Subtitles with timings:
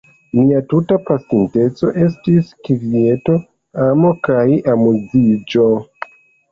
[0.37, 3.39] Mia tuta pasinteco estis kvieto,
[3.91, 5.73] amo kaj amuziĝo.